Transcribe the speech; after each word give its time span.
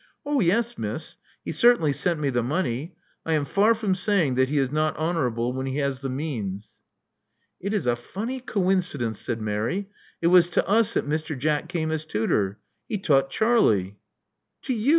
Oh, 0.25 0.39
yes, 0.39 0.79
Miss. 0.79 1.17
He 1.45 1.51
certainly 1.51 1.93
sent 1.93 2.19
me 2.19 2.31
the 2.31 2.41
money. 2.41 2.95
I 3.23 3.33
am 3.33 3.45
far 3.45 3.75
from 3.75 3.93
saying 3.93 4.33
that 4.33 4.49
he 4.49 4.57
is 4.57 4.71
not 4.71 4.97
honorable 4.97 5.53
when 5.53 5.67
he 5.67 5.77
has 5.77 5.99
the 5.99 6.09
means." 6.09 6.79
It 7.59 7.71
is 7.71 7.85
a 7.85 7.95
funny 7.95 8.39
coincidence, 8.39 9.19
said 9.21 9.39
Mary. 9.39 9.91
It 10.19 10.27
was 10.33 10.49
to 10.49 10.67
us 10.67 10.95
that 10.95 11.07
Mr. 11.07 11.37
Jack 11.37 11.69
came 11.69 11.91
as 11.91 12.05
tutor. 12.05 12.57
He 12.87 12.97
taught 12.97 13.29
Charlie.*' 13.29 13.99
To 14.63 14.73
you!' 14.73 14.89